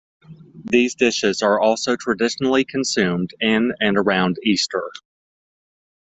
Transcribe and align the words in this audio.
These 0.65 0.95
dishes 0.95 1.43
are 1.43 1.59
also 1.59 1.95
traditionally 1.95 2.65
consumed 2.65 3.35
in 3.39 3.73
and 3.79 3.99
around 3.99 4.37
Easter. 4.43 4.89